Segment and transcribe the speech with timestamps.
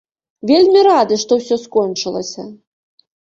[0.51, 2.47] Вельмі рады, што ўсё скончылася.